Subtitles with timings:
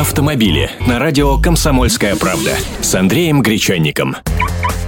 [0.00, 4.16] автомобили на радио «Комсомольская правда» с Андреем Гречанником.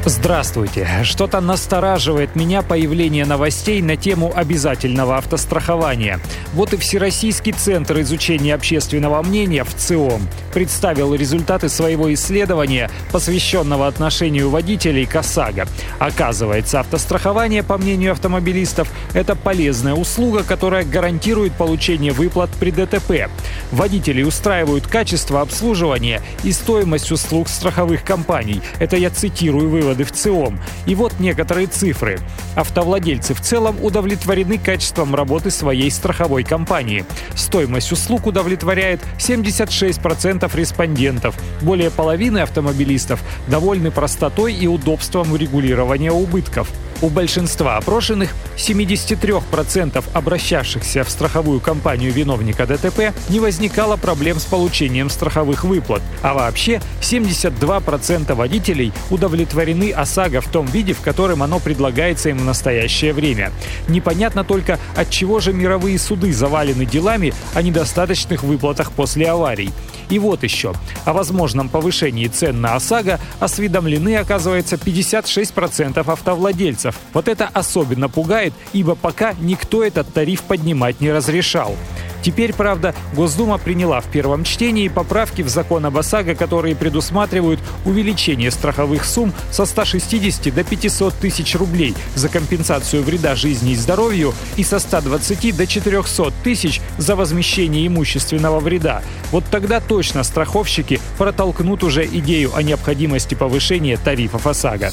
[0.05, 0.89] Здравствуйте.
[1.05, 6.19] Что-то настораживает меня появление новостей на тему обязательного автострахования.
[6.55, 14.51] Вот и Всероссийский центр изучения общественного мнения в ЦИОМ представил результаты своего исследования, посвященного отношению
[14.51, 15.69] водителей к ОСАГО.
[16.01, 23.31] Оказывается, автострахование, по мнению автомобилистов, это полезная услуга, которая гарантирует получение выплат при ДТП.
[23.73, 28.63] Водители устраивают качество обслуживания и стоимость услуг страховых компаний.
[28.79, 30.61] Это я цитирую вывод выводы в ЦИОМ.
[30.87, 32.19] И вот некоторые цифры.
[32.55, 37.05] Автовладельцы в целом удовлетворены качеством работы своей страховой компании.
[37.35, 41.35] Стоимость услуг удовлетворяет 76% респондентов.
[41.61, 46.69] Более половины автомобилистов довольны простотой и удобством регулирования убытков.
[47.03, 55.11] У большинства опрошенных 73% обращавшихся в страховую компанию виновника ДТП не возникало проблем с получением
[55.11, 56.01] страховых выплат.
[56.23, 62.45] А вообще 72% водителей удовлетворены ОСАГО в том виде, в котором оно предлагается им в
[62.45, 63.51] настоящее время.
[63.89, 69.73] Непонятно только, от чего же мировые суды завалены делами о недостаточных выплатах после аварий.
[70.09, 70.75] И вот еще.
[71.07, 76.92] О возможном повышении цен на ОСАГО осведомлены, оказывается, 56% автовладельцев.
[77.13, 81.77] Вот это особенно пугает, ибо пока никто этот тариф поднимать не разрешал.
[82.23, 88.51] Теперь, правда, Госдума приняла в первом чтении поправки в закон об ОСАГО, которые предусматривают увеличение
[88.51, 94.63] страховых сумм со 160 до 500 тысяч рублей за компенсацию вреда жизни и здоровью и
[94.63, 99.03] со 120 до 400 тысяч за возмещение имущественного вреда.
[99.33, 104.93] Вот тогда точно страховщики протолкнут уже идею о необходимости повышения тарифов ОСАГО.